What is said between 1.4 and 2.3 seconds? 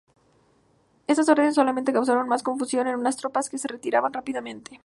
solamente causaron